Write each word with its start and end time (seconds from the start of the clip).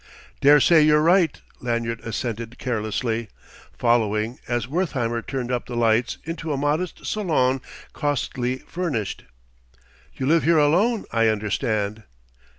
"Daresay 0.41 0.81
you're 0.81 1.03
right," 1.03 1.39
Lanyard 1.59 1.99
assented 1.99 2.57
carelessly, 2.57 3.27
following, 3.77 4.39
as 4.47 4.67
Wertheimer 4.67 5.21
turned 5.21 5.51
up 5.51 5.67
the 5.67 5.75
lights, 5.75 6.17
into 6.23 6.51
a 6.51 6.57
modest 6.57 7.05
salon 7.05 7.61
cosily 7.93 8.63
furnished. 8.65 9.25
"You 10.15 10.25
live 10.25 10.41
here 10.41 10.57
alone, 10.57 11.05
I 11.11 11.27
understand?" 11.27 12.01